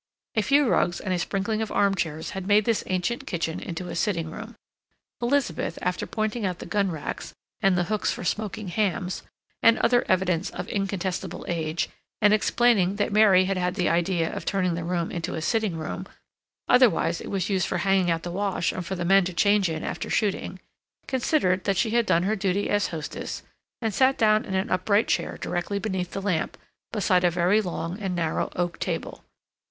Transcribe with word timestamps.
A 0.35 0.41
few 0.41 0.67
rugs 0.67 0.99
and 0.99 1.13
a 1.13 1.19
sprinkling 1.19 1.61
of 1.61 1.71
arm 1.71 1.93
chairs 1.93 2.31
had 2.31 2.47
made 2.47 2.65
this 2.65 2.83
ancient 2.87 3.27
kitchen 3.27 3.59
into 3.59 3.87
a 3.87 3.93
sitting 3.95 4.31
room. 4.31 4.55
Elizabeth, 5.21 5.77
after 5.79 6.07
pointing 6.07 6.43
out 6.43 6.57
the 6.57 6.65
gun 6.65 6.89
racks, 6.89 7.35
and 7.61 7.77
the 7.77 7.83
hooks 7.83 8.11
for 8.11 8.23
smoking 8.23 8.69
hams, 8.69 9.21
and 9.61 9.77
other 9.77 10.03
evidence 10.09 10.49
of 10.49 10.67
incontestable 10.69 11.45
age, 11.47 11.87
and 12.19 12.33
explaining 12.33 12.95
that 12.95 13.11
Mary 13.13 13.45
had 13.45 13.57
had 13.57 13.75
the 13.75 13.89
idea 13.89 14.33
of 14.33 14.43
turning 14.43 14.73
the 14.73 14.83
room 14.83 15.11
into 15.11 15.35
a 15.35 15.39
sitting 15.43 15.75
room—otherwise 15.77 17.21
it 17.21 17.29
was 17.29 17.51
used 17.51 17.67
for 17.67 17.77
hanging 17.77 18.09
out 18.09 18.23
the 18.23 18.31
wash 18.31 18.71
and 18.71 18.83
for 18.87 18.95
the 18.95 19.05
men 19.05 19.23
to 19.25 19.33
change 19.33 19.69
in 19.69 19.83
after 19.83 20.09
shooting—considered 20.09 21.63
that 21.65 21.77
she 21.77 21.91
had 21.91 22.07
done 22.07 22.23
her 22.23 22.35
duty 22.35 22.71
as 22.71 22.87
hostess, 22.87 23.43
and 23.83 23.93
sat 23.93 24.17
down 24.17 24.45
in 24.45 24.55
an 24.55 24.71
upright 24.71 25.07
chair 25.07 25.37
directly 25.37 25.77
beneath 25.77 26.09
the 26.09 26.21
lamp, 26.23 26.57
beside 26.91 27.23
a 27.23 27.29
very 27.29 27.61
long 27.61 27.99
and 27.99 28.15
narrow 28.15 28.49
oak 28.55 28.79
table. 28.79 29.23